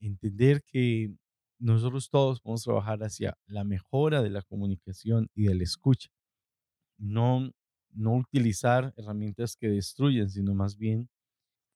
entender 0.00 0.62
que 0.64 1.14
nosotros 1.58 2.10
todos 2.10 2.40
podemos 2.40 2.64
trabajar 2.64 3.02
hacia 3.02 3.36
la 3.46 3.64
mejora 3.64 4.22
de 4.22 4.30
la 4.30 4.42
comunicación 4.42 5.28
y 5.34 5.44
de 5.44 5.54
la 5.54 5.62
escucha. 5.62 6.08
No, 6.98 7.50
no 7.92 8.16
utilizar 8.16 8.92
herramientas 8.96 9.56
que 9.56 9.68
destruyen, 9.68 10.28
sino 10.28 10.54
más 10.54 10.76
bien 10.76 11.08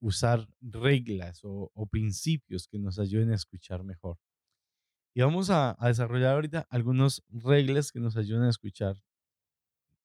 usar 0.00 0.48
reglas 0.60 1.40
o, 1.44 1.70
o 1.74 1.86
principios 1.86 2.68
que 2.68 2.78
nos 2.78 2.98
ayuden 2.98 3.30
a 3.30 3.34
escuchar 3.34 3.84
mejor. 3.84 4.18
Y 5.14 5.22
vamos 5.22 5.50
a, 5.50 5.76
a 5.78 5.88
desarrollar 5.88 6.34
ahorita 6.34 6.66
algunas 6.70 7.22
reglas 7.30 7.90
que 7.90 8.00
nos 8.00 8.16
ayuden 8.16 8.44
a 8.44 8.50
escuchar 8.50 9.02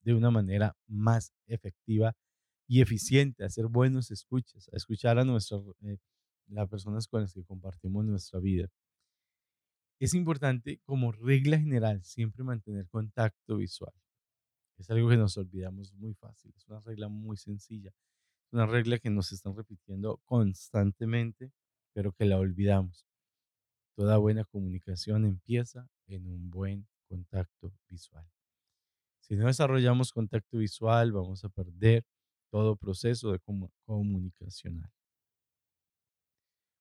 de 0.03 0.13
una 0.13 0.31
manera 0.31 0.75
más 0.87 1.33
efectiva 1.47 2.15
y 2.67 2.81
eficiente, 2.81 3.43
a 3.43 3.47
hacer 3.47 3.67
buenos 3.67 4.11
escuchas, 4.11 4.69
a 4.71 4.77
escuchar 4.77 5.19
a 5.19 5.25
nuestras, 5.25 5.61
eh, 5.83 5.97
las 6.47 6.69
personas 6.69 7.07
con 7.07 7.21
las 7.21 7.33
que 7.33 7.43
compartimos 7.43 8.05
nuestra 8.05 8.39
vida. 8.39 8.69
Es 9.99 10.13
importante, 10.13 10.79
como 10.85 11.11
regla 11.11 11.59
general, 11.59 12.03
siempre 12.03 12.43
mantener 12.43 12.87
contacto 12.87 13.57
visual. 13.57 13.93
Es 14.77 14.89
algo 14.89 15.09
que 15.09 15.17
nos 15.17 15.37
olvidamos 15.37 15.93
muy 15.93 16.13
fácil, 16.13 16.53
es 16.55 16.65
una 16.67 16.79
regla 16.79 17.07
muy 17.07 17.37
sencilla, 17.37 17.91
una 18.51 18.65
regla 18.65 18.99
que 18.99 19.09
nos 19.09 19.31
están 19.31 19.55
repitiendo 19.55 20.17
constantemente, 20.25 21.51
pero 21.93 22.11
que 22.11 22.25
la 22.25 22.37
olvidamos. 22.37 23.05
Toda 23.95 24.17
buena 24.17 24.43
comunicación 24.45 25.25
empieza 25.25 25.87
en 26.07 26.27
un 26.27 26.49
buen 26.49 26.87
contacto 27.07 27.73
visual. 27.89 28.25
Si 29.19 29.35
no 29.35 29.47
desarrollamos 29.47 30.11
contacto 30.11 30.57
visual, 30.57 31.11
vamos 31.11 31.43
a 31.43 31.49
perder 31.49 32.03
todo 32.49 32.75
proceso 32.75 33.31
de 33.31 33.39
comunicacional. 33.85 34.91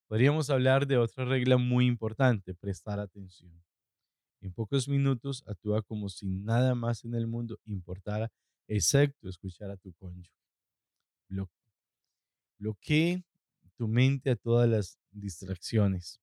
Podríamos 0.08 0.50
hablar 0.50 0.88
de 0.88 0.98
otra 0.98 1.24
regla 1.24 1.56
muy 1.56 1.86
importante, 1.86 2.54
prestar 2.54 2.98
atención. 2.98 3.62
En 4.40 4.52
pocos 4.52 4.88
minutos 4.88 5.44
actúa 5.46 5.82
como 5.82 6.08
si 6.08 6.26
nada 6.26 6.74
más 6.74 7.04
en 7.04 7.14
el 7.14 7.28
mundo 7.28 7.60
importara, 7.64 8.32
excepto 8.66 9.28
escuchar 9.28 9.70
a 9.70 9.76
tu 9.76 9.92
cónyuge. 9.92 10.30
Bloquee 12.60 13.24
tu 13.76 13.88
mente 13.88 14.30
a 14.30 14.36
todas 14.36 14.68
las 14.68 14.98
distracciones. 15.10 16.20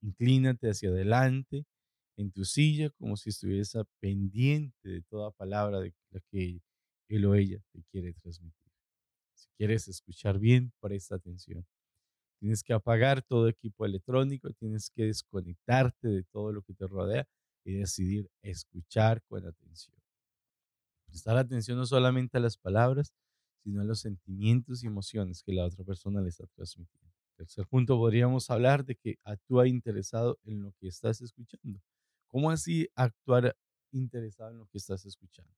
Inclínate 0.00 0.70
hacia 0.70 0.90
adelante 0.90 1.66
en 2.16 2.30
tu 2.30 2.44
silla 2.44 2.90
como 2.90 3.16
si 3.16 3.30
estuvieras 3.30 3.76
pendiente 3.98 4.88
de 4.88 5.02
toda 5.02 5.32
palabra 5.32 5.80
de 5.80 5.92
la 6.10 6.20
que 6.30 6.60
él 7.08 7.24
o 7.26 7.34
ella 7.34 7.58
te 7.72 7.82
quiere 7.90 8.12
transmitir. 8.14 8.70
Si 9.34 9.48
quieres 9.56 9.88
escuchar 9.88 10.38
bien, 10.38 10.72
presta 10.80 11.16
atención. 11.16 11.66
Tienes 12.38 12.62
que 12.62 12.72
apagar 12.72 13.22
todo 13.22 13.48
equipo 13.48 13.84
electrónico, 13.84 14.52
tienes 14.52 14.90
que 14.90 15.06
desconectarte 15.06 16.06
de 16.06 16.22
todo 16.22 16.52
lo 16.52 16.62
que 16.62 16.74
te 16.74 16.86
rodea 16.86 17.26
y 17.64 17.72
decidir 17.72 18.30
escuchar 18.42 19.20
con 19.24 19.44
atención. 19.44 19.96
Prestar 21.06 21.38
atención 21.38 21.76
no 21.78 21.86
solamente 21.86 22.36
a 22.36 22.40
las 22.40 22.56
palabras, 22.56 23.12
sino 23.64 23.80
a 23.80 23.84
los 23.84 24.00
sentimientos 24.00 24.84
y 24.84 24.86
emociones 24.86 25.42
que 25.42 25.54
la 25.54 25.64
otra 25.64 25.84
persona 25.84 26.20
le 26.20 26.28
está 26.28 26.46
transmitiendo. 26.54 27.10
Tercer 27.36 27.66
punto, 27.66 27.96
podríamos 27.96 28.50
hablar 28.50 28.84
de 28.84 28.94
que 28.94 29.18
actúa 29.24 29.66
interesado 29.66 30.38
en 30.44 30.62
lo 30.62 30.72
que 30.78 30.88
estás 30.88 31.22
escuchando. 31.22 31.80
¿Cómo 32.28 32.50
así 32.50 32.88
actuar 32.94 33.56
interesado 33.90 34.50
en 34.50 34.58
lo 34.58 34.66
que 34.66 34.78
estás 34.78 35.04
escuchando? 35.06 35.52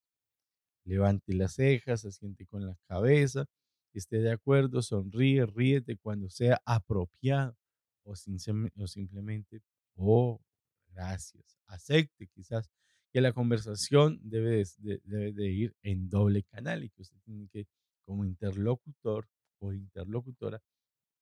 Levante 0.85 1.33
las 1.33 1.55
cejas, 1.55 2.05
asiente 2.05 2.45
con 2.47 2.65
la 2.65 2.77
cabeza, 2.87 3.45
esté 3.93 4.19
de 4.19 4.31
acuerdo, 4.31 4.81
sonríe, 4.81 5.45
ríete 5.45 5.97
cuando 5.97 6.29
sea 6.29 6.61
apropiado 6.65 7.57
o, 8.03 8.13
o 8.13 8.87
simplemente, 8.87 9.61
oh, 9.95 10.41
gracias. 10.87 11.57
Acepte 11.67 12.27
quizás 12.27 12.69
que 13.11 13.21
la 13.21 13.33
conversación 13.33 14.19
debe 14.23 14.63
de, 14.77 15.01
debe 15.03 15.33
de 15.33 15.47
ir 15.49 15.75
en 15.81 16.09
doble 16.09 16.43
canal 16.43 16.83
y 16.83 16.89
que 16.89 17.01
usted 17.01 17.17
tiene 17.25 17.47
que, 17.49 17.67
como 18.07 18.23
interlocutor 18.23 19.27
o 19.59 19.73
interlocutora, 19.73 20.61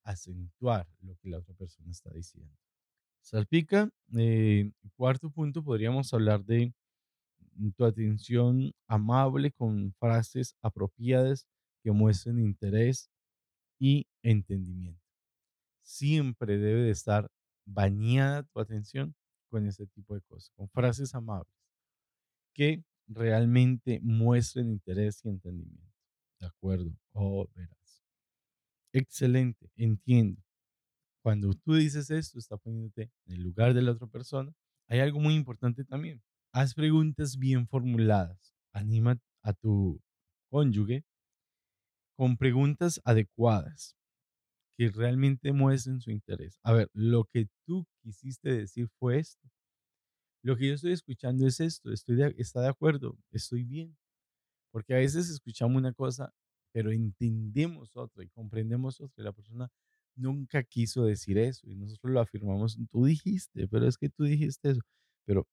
acentuar 0.04 0.88
lo 1.02 1.16
que 1.16 1.30
la 1.30 1.40
otra 1.40 1.56
persona 1.56 1.90
está 1.90 2.12
diciendo. 2.12 2.54
Salpica, 3.22 3.90
eh, 4.16 4.72
cuarto 4.96 5.32
punto, 5.32 5.64
podríamos 5.64 6.14
hablar 6.14 6.46
de 6.46 6.72
tu 7.76 7.86
atención 7.86 8.72
amable 8.88 9.52
con 9.52 9.94
frases 9.94 10.56
apropiadas 10.62 11.48
que 11.84 11.92
muestren 11.92 12.40
interés 12.40 13.10
y 13.80 14.06
entendimiento. 14.22 15.02
Siempre 15.82 16.58
debe 16.58 16.82
de 16.82 16.92
estar 16.92 17.28
bañada 17.66 18.44
tu 18.44 18.60
atención 18.60 19.16
con 19.50 19.66
ese 19.66 19.88
tipo 19.88 20.14
de 20.14 20.22
cosas, 20.22 20.52
con 20.56 20.70
frases 20.70 21.16
amables 21.16 21.56
que 22.54 22.84
realmente 23.08 24.00
muestren 24.02 24.70
interés 24.70 25.24
y 25.24 25.30
entendimiento. 25.30 25.95
¿De 26.40 26.48
acuerdo? 26.48 26.92
Oh, 27.14 27.48
verás. 27.56 28.04
Excelente, 28.94 29.70
entiendo. 29.76 30.42
Cuando 31.24 31.54
tú 31.54 31.74
dices 31.76 32.10
esto, 32.12 32.40
está 32.40 32.58
poniéndote 32.58 33.12
en 33.26 33.34
el 33.34 33.42
lugar 33.44 33.74
de 33.74 33.82
la 33.82 33.92
otra 33.92 34.08
persona. 34.08 34.54
Hay 34.88 35.00
algo 35.00 35.20
muy 35.20 35.34
importante 35.36 35.84
también. 35.84 36.22
Haz 36.54 36.74
preguntas 36.74 37.38
bien 37.38 37.68
formuladas. 37.68 38.54
Anima 38.74 39.18
a 39.42 39.54
tu 39.54 40.02
cónyuge 40.50 41.04
con 42.16 42.38
preguntas 42.38 43.02
adecuadas 43.04 43.96
que 44.78 44.90
realmente 44.90 45.52
muestren 45.52 46.00
su 46.02 46.12
interés. 46.12 46.60
A 46.64 46.74
ver, 46.74 46.90
lo 46.94 47.26
que 47.26 47.48
tú 47.66 47.86
quisiste 48.04 48.54
decir 48.54 48.88
fue 49.00 49.20
esto. 49.20 49.50
Lo 50.44 50.56
que 50.56 50.68
yo 50.68 50.74
estoy 50.76 50.92
escuchando 50.92 51.48
es 51.48 51.60
esto. 51.60 51.92
Estoy 51.92 52.22
está 52.38 52.62
de 52.62 52.70
acuerdo. 52.70 53.18
Estoy 53.32 53.64
bien. 53.64 53.98
Porque 54.76 54.94
a 54.94 54.98
veces 54.98 55.30
escuchamos 55.30 55.78
una 55.78 55.94
cosa 55.94 56.34
pero 56.76 56.92
entendemos 56.92 57.96
otro 57.96 58.22
y 58.22 58.28
comprendemos 58.28 59.00
otro. 59.00 59.24
Y 59.24 59.24
la 59.24 59.32
persona 59.32 59.72
nunca 60.14 60.62
quiso 60.62 61.06
decir 61.06 61.38
eso 61.38 61.70
y 61.70 61.76
nosotros 61.78 62.12
lo 62.12 62.20
afirmamos. 62.20 62.78
Tú 62.92 63.06
dijiste, 63.06 63.70
pero 63.70 63.88
es 63.88 63.98
que 63.98 64.10
tú 64.10 64.26
dijiste 64.26 64.72
eso. 64.72 64.82
Pero 65.24 65.48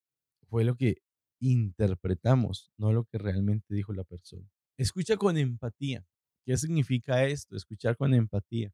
fue 0.49 0.65
lo 0.65 0.75
que 0.75 0.97
interpretamos, 1.39 2.73
no 2.77 2.93
lo 2.93 3.05
que 3.05 3.19
realmente 3.19 3.73
dijo 3.73 3.93
la 3.93 4.03
persona. 4.03 4.51
Escucha 4.77 5.17
con 5.17 5.39
empatía. 5.39 6.05
¿Qué 6.45 6.57
significa 6.57 7.25
esto? 7.25 7.55
Escuchar 7.55 7.97
con 7.97 8.15
empatía. 8.15 8.73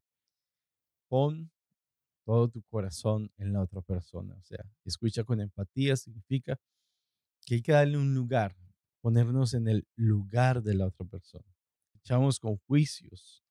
Pon 1.07 1.51
todo 2.25 2.49
tu 2.49 2.63
corazón 2.63 3.31
en 3.37 3.53
la 3.53 3.61
otra 3.61 3.81
persona. 3.81 4.33
O 4.33 4.41
sea, 4.41 4.65
escucha 4.85 5.23
con 5.23 5.39
empatía 5.39 5.95
significa 5.95 6.59
que 7.45 7.53
hay 7.53 7.61
que 7.61 7.73
darle 7.73 7.99
un 7.99 8.15
lugar, 8.15 8.55
ponernos 9.01 9.53
en 9.53 9.67
el 9.67 9.87
lugar 9.95 10.63
de 10.63 10.75
la 10.75 10.87
otra 10.87 11.05
persona 11.05 11.45
escuchamos 11.99 12.39
con 12.39 12.57
juicios, 12.65 13.43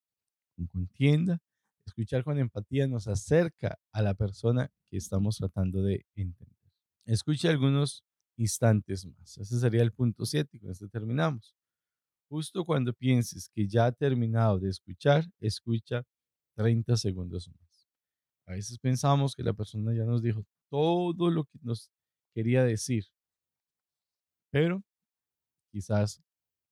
con 0.57 0.67
contienda, 0.67 1.41
escuchar 1.87 2.25
con 2.25 2.39
empatía 2.39 2.89
nos 2.89 3.07
acerca 3.07 3.79
a 3.93 4.03
la 4.03 4.15
persona 4.15 4.73
que 4.89 4.97
estamos 4.97 5.37
tratando 5.37 5.83
de 5.83 6.07
entender. 6.17 6.57
Escuche 7.05 7.49
algunos 7.49 8.05
instantes 8.37 9.07
más. 9.07 9.37
Ese 9.39 9.61
sería 9.61 9.83
el 9.83 9.93
punto 9.93 10.25
7 10.25 10.59
con 10.59 10.71
este 10.71 10.89
terminamos. 10.89 11.55
Justo 12.29 12.65
cuando 12.65 12.93
pienses 12.93 13.49
que 13.55 13.69
ya 13.69 13.87
ha 13.87 13.93
terminado 13.93 14.59
de 14.59 14.71
escuchar, 14.71 15.25
escucha 15.41 16.05
30 16.57 16.97
segundos 16.97 17.49
más. 17.49 17.89
A 18.47 18.53
veces 18.53 18.79
pensamos 18.79 19.37
que 19.37 19.43
la 19.43 19.53
persona 19.53 19.95
ya 19.95 20.05
nos 20.05 20.23
dijo 20.23 20.45
todo 20.71 21.31
lo 21.31 21.45
que 21.45 21.59
nos 21.63 21.91
quería 22.35 22.65
decir, 22.65 23.05
pero 24.51 24.83
quizás 25.71 26.23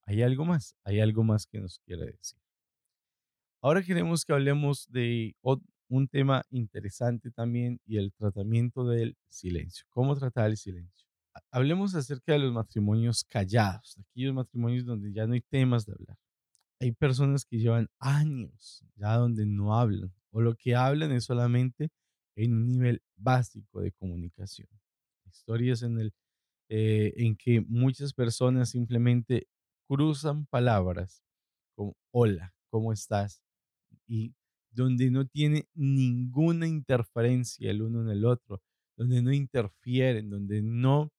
hay 0.07 0.23
algo 0.23 0.45
más, 0.45 0.77
hay 0.85 1.01
algo 1.01 1.25
más 1.25 1.47
que 1.47 1.61
nos 1.61 1.81
quiere 1.81 2.07
decir. 2.07 2.39
Ahora 3.63 3.83
queremos 3.83 4.25
que 4.25 4.33
hablemos 4.33 4.87
de 4.91 5.35
un 5.89 6.09
tema 6.09 6.45
interesante 6.51 7.31
también 7.31 7.81
y 7.85 7.97
el 7.97 8.13
tratamiento 8.13 8.87
del 8.87 9.17
silencio. 9.29 9.87
¿Cómo 9.91 10.17
tratar 10.17 10.51
el 10.51 10.57
silencio? 10.57 11.07
Hablemos 11.51 11.95
acerca 11.95 12.33
de 12.33 12.39
los 12.39 12.53
matrimonios 12.53 13.25
callados, 13.25 13.99
aquellos 13.99 14.35
matrimonios 14.35 14.85
donde 14.85 15.13
ya 15.13 15.27
no 15.27 15.35
hay 15.35 15.43
temas 15.43 15.85
de 15.85 15.93
hablar. 15.93 16.17
Hay 16.81 16.93
personas 16.93 17.45
que 17.45 17.59
llevan 17.59 17.89
años 17.99 18.85
ya 18.97 19.17
donde 19.17 19.47
no 19.47 19.79
hablan 19.79 20.13
o 20.37 20.41
lo 20.43 20.55
que 20.55 20.77
hablan 20.77 21.13
es 21.13 21.25
solamente 21.25 21.89
en 22.37 22.53
un 22.53 22.69
nivel 22.69 23.03
básico 23.17 23.81
de 23.81 23.93
comunicación. 23.93 24.69
Historias 25.25 25.83
en, 25.83 25.99
el, 25.99 26.13
eh, 26.69 27.13
en 27.17 27.37
que 27.37 27.61
muchas 27.61 28.13
personas 28.13 28.71
simplemente 28.71 29.47
cruzan 29.89 30.47
palabras 30.47 31.23
como 31.77 31.97
hola, 32.13 32.55
¿cómo 32.71 32.93
estás? 32.93 33.43
Y 34.07 34.35
donde 34.71 35.11
no 35.11 35.27
tiene 35.27 35.69
ninguna 35.75 36.67
interferencia 36.67 37.71
el 37.71 37.83
uno 37.83 38.03
en 38.03 38.11
el 38.11 38.25
otro, 38.25 38.63
donde 38.97 39.23
no 39.23 39.33
interfieren, 39.33 40.29
donde 40.31 40.63
no 40.63 41.11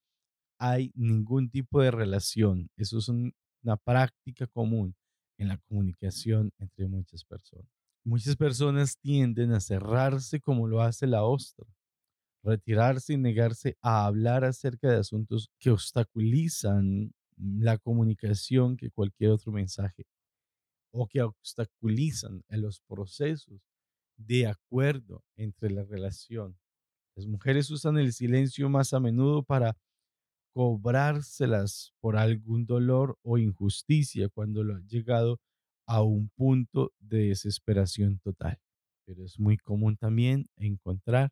hay 0.60 0.92
ningún 0.96 1.50
tipo 1.50 1.82
de 1.82 1.92
relación. 1.92 2.70
Eso 2.78 3.00
es 3.00 3.10
una 3.10 3.78
práctica 3.78 4.48
común 4.48 4.96
en 5.38 5.50
la 5.50 5.58
comunicación 5.58 6.52
entre 6.60 6.88
muchas 6.88 7.24
personas. 7.24 7.68
Muchas 8.04 8.36
personas 8.36 8.98
tienden 8.98 9.52
a 9.52 9.60
cerrarse 9.60 10.40
como 10.40 10.68
lo 10.68 10.82
hace 10.82 11.08
la 11.08 11.24
ostra, 11.24 11.68
retirarse 12.48 13.14
y 13.14 13.18
negarse 13.18 13.78
a 13.82 14.06
hablar 14.06 14.46
acerca 14.46 14.90
de 14.90 14.98
asuntos 14.98 15.52
que 15.60 15.70
obstaculizan 15.70 17.14
la 17.38 17.78
comunicación 17.78 18.78
que 18.78 18.90
cualquier 18.90 19.32
otro 19.32 19.52
mensaje 19.52 20.06
o 20.92 21.08
que 21.08 21.22
obstaculizan 21.22 22.44
los 22.50 22.80
procesos 22.88 23.62
de 24.18 24.48
acuerdo 24.48 25.24
entre 25.36 25.70
la 25.70 25.84
relación. 25.84 26.58
Las 27.16 27.28
mujeres 27.28 27.70
usan 27.70 27.98
el 27.98 28.14
silencio 28.14 28.70
más 28.70 28.94
a 28.94 29.00
menudo 29.00 29.44
para 29.44 29.78
cobrárselas 30.54 31.94
por 32.00 32.18
algún 32.18 32.66
dolor 32.66 33.18
o 33.22 33.38
injusticia 33.38 34.30
cuando 34.30 34.64
lo 34.64 34.76
han 34.76 34.88
llegado 34.88 35.40
a 35.86 36.02
un 36.02 36.30
punto 36.30 36.94
de 37.00 37.28
desesperación 37.30 38.20
total. 38.20 38.60
Pero 39.06 39.24
es 39.24 39.40
muy 39.40 39.58
común 39.58 39.98
también 39.98 40.48
encontrar 40.56 41.32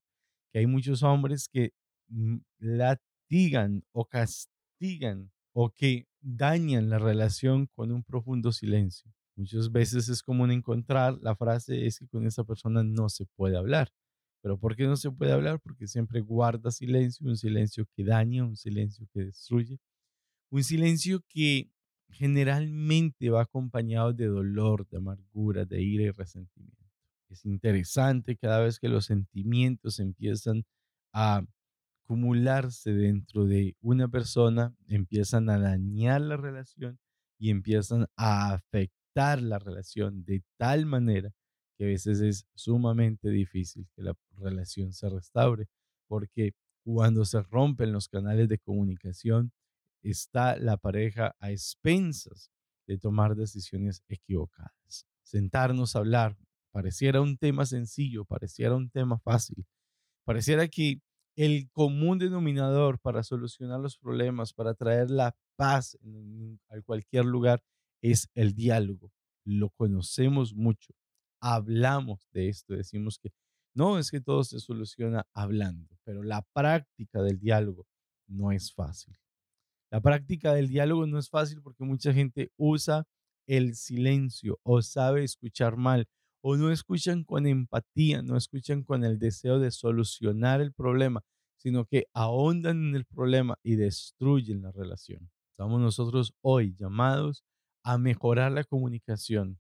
que 0.56 0.60
hay 0.60 0.68
muchos 0.68 1.04
hombres 1.04 1.50
que 1.50 1.74
mm, 2.08 2.38
latigan 2.60 3.84
o 3.92 4.06
castigan 4.06 5.30
o 5.54 5.70
que 5.70 6.08
dañan 6.22 6.90
la 6.90 6.98
relación 6.98 7.68
con 7.76 7.92
un 7.92 8.06
profundo 8.06 8.54
silencio. 8.54 9.12
Muchas 9.36 9.70
veces 9.70 10.08
es 10.08 10.24
común 10.24 10.54
encontrar 10.54 11.18
la 11.22 11.36
frase 11.36 11.86
es 11.86 12.00
que 12.00 12.08
con 12.08 12.26
esa 12.26 12.46
persona 12.46 12.86
no 12.86 13.10
se 13.10 13.26
puede 13.36 13.58
hablar. 13.58 13.90
Pero 14.42 14.58
¿por 14.58 14.78
qué 14.78 14.86
no 14.86 14.96
se 14.96 15.12
puede 15.12 15.34
hablar? 15.34 15.60
Porque 15.60 15.88
siempre 15.88 16.22
guarda 16.22 16.72
silencio, 16.72 17.28
un 17.28 17.36
silencio 17.36 17.86
que 17.94 18.06
daña, 18.06 18.46
un 18.46 18.56
silencio 18.56 19.06
que 19.12 19.26
destruye, 19.26 19.78
un 20.52 20.64
silencio 20.64 21.20
que 21.28 21.70
generalmente 22.08 23.30
va 23.30 23.42
acompañado 23.42 24.14
de 24.14 24.28
dolor, 24.28 24.88
de 24.88 25.00
amargura, 25.00 25.66
de 25.66 25.82
ira 25.82 26.06
y 26.06 26.12
resentimiento. 26.12 26.85
Es 27.36 27.46
interesante 27.46 28.38
cada 28.38 28.62
vez 28.62 28.80
que 28.80 28.88
los 28.88 29.08
sentimientos 29.08 30.00
empiezan 30.00 30.64
a 31.12 31.44
acumularse 32.06 32.94
dentro 32.94 33.44
de 33.46 33.76
una 33.82 34.08
persona, 34.08 34.74
empiezan 34.88 35.50
a 35.50 35.60
dañar 35.60 36.22
la 36.22 36.38
relación 36.38 36.98
y 37.38 37.50
empiezan 37.50 38.08
a 38.16 38.54
afectar 38.54 39.42
la 39.42 39.60
relación 39.60 40.24
de 40.24 40.44
tal 40.56 40.86
manera 40.86 41.34
que 41.78 41.84
a 41.84 41.88
veces 41.88 42.22
es 42.22 42.48
sumamente 42.54 43.30
difícil 43.30 43.86
que 43.98 44.04
la 44.04 44.16
relación 44.38 44.94
se 44.94 45.10
restaure, 45.10 45.68
porque 46.08 46.54
cuando 46.86 47.26
se 47.26 47.42
rompen 47.42 47.92
los 47.92 48.08
canales 48.08 48.48
de 48.48 48.60
comunicación, 48.60 49.52
está 50.04 50.56
la 50.56 50.78
pareja 50.78 51.36
a 51.40 51.52
expensas 51.52 52.50
de 52.88 52.98
tomar 52.98 53.36
decisiones 53.36 54.04
equivocadas. 54.08 55.06
Sentarnos 55.22 55.98
a 55.98 56.00
hablar 56.00 56.38
pareciera 56.76 57.22
un 57.22 57.38
tema 57.38 57.66
sencillo, 57.66 58.26
pareciera 58.26 58.76
un 58.76 58.90
tema 58.90 59.18
fácil, 59.20 59.66
pareciera 60.26 60.68
que 60.68 61.00
el 61.38 61.70
común 61.72 62.20
denominador 62.20 63.00
para 63.00 63.24
solucionar 63.24 63.80
los 63.80 63.98
problemas, 63.98 64.52
para 64.52 64.74
traer 64.74 65.10
la 65.10 65.38
paz 65.56 65.98
a 66.68 66.82
cualquier 66.82 67.24
lugar, 67.24 67.64
es 68.02 68.28
el 68.34 68.54
diálogo. 68.54 69.14
Lo 69.46 69.70
conocemos 69.70 70.54
mucho, 70.54 70.94
hablamos 71.42 72.28
de 72.34 72.50
esto, 72.50 72.74
decimos 72.74 73.20
que 73.20 73.32
no 73.74 73.98
es 73.98 74.12
que 74.12 74.20
todo 74.20 74.44
se 74.44 74.60
soluciona 74.60 75.26
hablando, 75.34 75.98
pero 76.04 76.24
la 76.24 76.42
práctica 76.54 77.22
del 77.22 77.40
diálogo 77.40 77.88
no 78.28 78.52
es 78.52 78.74
fácil. 78.74 79.16
La 79.90 80.02
práctica 80.02 80.54
del 80.54 80.68
diálogo 80.68 81.08
no 81.08 81.20
es 81.20 81.30
fácil 81.30 81.62
porque 81.62 81.86
mucha 81.86 82.14
gente 82.14 82.52
usa 82.58 83.06
el 83.48 83.76
silencio 83.76 84.60
o 84.64 84.82
sabe 84.82 85.24
escuchar 85.24 85.78
mal 85.78 86.10
o 86.48 86.58
no 86.58 86.70
escuchan 86.70 87.24
con 87.24 87.48
empatía, 87.48 88.22
no 88.22 88.38
escuchan 88.38 88.84
con 88.84 89.04
el 89.04 89.18
deseo 89.18 89.58
de 89.58 89.72
solucionar 89.72 90.62
el 90.62 90.74
problema, 90.74 91.24
sino 91.58 91.86
que 91.86 92.06
ahondan 92.14 92.90
en 92.90 92.96
el 92.96 93.06
problema 93.06 93.58
y 93.64 93.78
destruyen 93.78 94.62
la 94.62 94.72
relación. 94.72 95.32
Estamos 95.54 95.82
nosotros 95.82 96.36
hoy 96.42 96.76
llamados 96.76 97.44
a 97.84 97.98
mejorar 97.98 98.52
la 98.52 98.64
comunicación, 98.64 99.58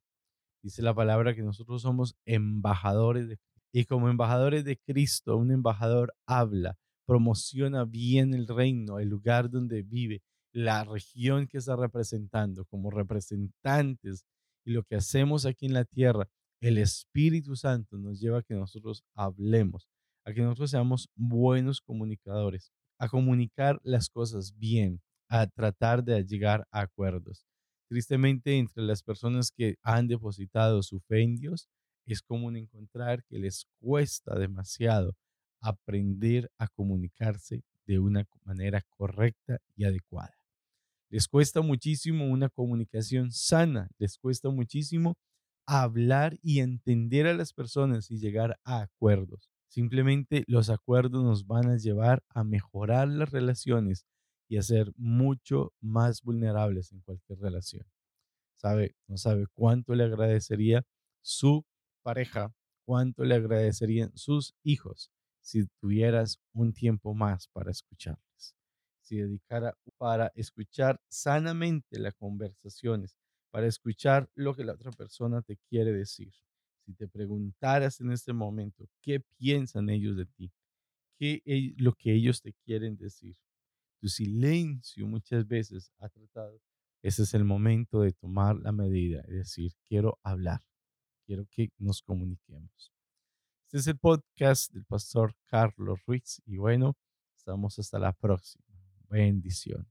Dice 0.62 0.84
la 0.84 0.94
palabra 0.94 1.36
que 1.36 1.42
nosotros 1.42 1.82
somos 1.82 2.16
embajadores 2.26 3.30
de 3.30 3.40
y 3.72 3.86
como 3.86 4.10
embajadores 4.10 4.64
de 4.64 4.78
Cristo, 4.78 5.38
un 5.38 5.52
embajador 5.52 6.16
habla, 6.28 6.78
promociona 7.08 7.84
bien 7.84 8.34
el 8.36 8.48
reino, 8.48 9.00
el 9.00 9.10
lugar 9.10 9.50
donde 9.50 9.82
vive, 9.82 10.22
la 10.54 10.84
región 10.84 11.48
que 11.48 11.58
está 11.58 11.76
representando, 11.76 12.66
como 12.66 12.90
representantes. 12.90 14.24
Y 14.66 14.72
lo 14.72 14.84
que 14.84 14.96
hacemos 14.96 15.46
aquí 15.46 15.66
en 15.66 15.74
la 15.74 15.86
tierra, 15.86 16.28
el 16.68 16.80
Espíritu 16.80 17.56
Santo 17.56 17.96
nos 18.00 18.20
lleva 18.20 18.40
a 18.40 18.42
que 18.42 18.56
nosotros 18.56 19.04
hablemos, 19.14 19.88
a 20.26 20.34
que 20.34 20.42
nosotros 20.42 20.72
seamos 20.72 21.10
buenos 21.16 21.80
comunicadores, 21.80 22.72
a 22.98 23.08
comunicar 23.08 23.80
las 23.84 24.10
cosas 24.10 24.52
bien, 24.58 25.00
a 25.30 25.46
tratar 25.46 26.04
de 26.04 26.26
llegar 26.26 26.66
a 26.72 26.82
acuerdos. 26.82 27.46
Tristemente, 27.88 28.58
entre 28.58 28.82
las 28.82 29.04
personas 29.04 29.52
que 29.52 29.76
han 29.84 30.08
depositado 30.08 30.82
su 30.82 31.00
fe 31.02 31.22
en 31.22 31.36
Dios, 31.36 31.70
es 32.08 32.24
común 32.24 32.58
encontrar 32.58 33.24
que 33.26 33.38
les 33.38 33.68
cuesta 33.80 34.34
demasiado 34.34 35.16
aprender 35.62 36.50
a 36.58 36.68
comunicarse 36.68 37.62
de 37.86 38.00
una 38.00 38.26
manera 38.44 38.82
correcta 38.98 39.60
y 39.76 39.84
adecuada. 39.86 40.34
Les 41.12 41.28
cuesta 41.28 41.62
muchísimo 41.62 42.26
una 42.26 42.50
comunicación 42.50 43.32
sana, 43.32 43.88
les 44.00 44.18
cuesta 44.18 44.50
muchísimo 44.50 45.16
hablar 45.66 46.38
y 46.42 46.60
entender 46.60 47.28
a 47.28 47.34
las 47.34 47.54
personas 47.54 48.12
y 48.12 48.20
llegar 48.20 48.60
a 48.64 48.82
acuerdos. 48.82 49.50
Simplemente 49.68 50.44
los 50.48 50.70
acuerdos 50.70 51.24
nos 51.24 51.48
van 51.48 51.70
a 51.70 51.78
llevar 51.78 52.24
a 52.30 52.44
mejorar 52.44 53.08
las 53.08 53.32
relaciones 53.32 54.06
y 54.48 54.58
a 54.58 54.62
ser 54.62 54.92
mucho 54.96 55.74
más 55.82 56.22
vulnerables 56.22 56.92
en 56.92 57.02
cualquier 57.02 57.40
relación. 57.40 57.86
Sabe, 58.56 58.96
no 59.08 59.18
sabe 59.18 59.48
cuánto 59.54 59.96
le 59.96 60.06
agradecería 60.06 60.84
su 61.22 61.66
pareja, 62.04 62.54
cuánto 62.86 63.26
le 63.26 63.36
agradecerían 63.36 64.12
sus 64.16 64.54
hijos 64.64 65.12
si 65.42 65.68
tuvieras 65.82 66.40
un 66.54 66.74
tiempo 66.74 67.14
más 67.14 67.48
para 67.50 67.72
escucharles, 67.72 68.56
si 69.02 69.18
dedicara 69.18 69.78
para 69.98 70.32
escuchar 70.36 71.00
sanamente 71.08 72.00
las 72.00 72.16
conversaciones, 72.16 73.18
para 73.56 73.68
escuchar 73.68 74.30
lo 74.36 74.54
que 74.54 74.66
la 74.66 74.74
otra 74.74 74.92
persona 74.92 75.42
te 75.42 75.56
quiere 75.70 75.94
decir. 75.94 76.34
Si 76.84 76.94
te 76.94 77.08
preguntaras 77.08 78.02
en 78.02 78.12
este 78.12 78.34
momento 78.34 78.90
qué 79.00 79.22
piensan 79.38 79.90
ellos 79.90 80.18
de 80.18 80.26
ti, 80.26 80.52
qué 81.18 81.42
es 81.46 81.72
lo 81.78 81.94
que 81.94 82.14
ellos 82.14 82.42
te 82.42 82.52
quieren 82.66 82.98
decir, 82.98 83.38
tu 84.02 84.10
silencio 84.10 85.08
muchas 85.08 85.48
veces 85.48 85.94
ha 86.00 86.10
tratado. 86.10 86.60
Ese 87.02 87.24
es 87.24 87.34
el 87.34 87.46
momento 87.46 88.02
de 88.02 88.12
tomar 88.12 88.58
la 88.58 88.74
medida 88.74 89.24
y 89.26 89.36
decir, 89.36 89.72
quiero 89.88 90.20
hablar, 90.22 90.60
quiero 91.26 91.46
que 91.50 91.70
nos 91.78 92.02
comuniquemos. 92.02 92.92
Este 93.68 93.78
es 93.78 93.88
el 93.88 93.98
podcast 93.98 94.74
del 94.74 94.84
pastor 94.84 95.34
Carlos 95.46 96.02
Ruiz 96.06 96.42
y 96.46 96.58
bueno, 96.58 96.98
estamos 97.38 97.80
hasta 97.80 98.00
la 98.00 98.12
próxima. 98.12 98.66
Bendiciones. 99.08 99.88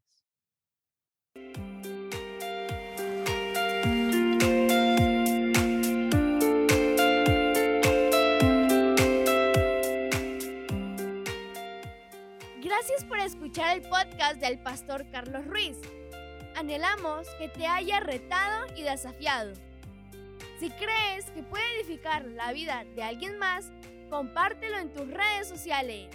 Gracias 12.76 13.04
por 13.04 13.20
escuchar 13.20 13.76
el 13.76 13.82
podcast 13.82 14.40
del 14.40 14.58
pastor 14.58 15.08
Carlos 15.12 15.46
Ruiz. 15.46 15.78
Anhelamos 16.56 17.28
que 17.38 17.48
te 17.48 17.68
haya 17.68 18.00
retado 18.00 18.66
y 18.74 18.82
desafiado. 18.82 19.52
Si 20.58 20.70
crees 20.70 21.30
que 21.30 21.44
puede 21.44 21.62
edificar 21.78 22.24
la 22.24 22.52
vida 22.52 22.84
de 22.96 23.04
alguien 23.04 23.38
más, 23.38 23.70
compártelo 24.10 24.78
en 24.78 24.92
tus 24.92 25.06
redes 25.06 25.46
sociales. 25.46 26.08